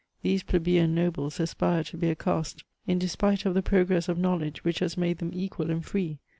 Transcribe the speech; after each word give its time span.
These 0.23 0.41
plebeian 0.41 0.95
nobles 0.95 1.39
aspire 1.39 1.83
to 1.83 1.95
be 1.95 2.09
a 2.09 2.15
caste 2.15 2.63
in 2.87 2.97
despite 2.97 3.45
of 3.45 3.53
the 3.53 3.61
progress 3.61 4.09
of 4.09 4.17
knowledge 4.17 4.63
which 4.63 4.79
has 4.79 4.97
made 4.97 5.19
them 5.19 5.29
equal 5.31 5.69
and 5.69 5.85
free. 5.85 6.17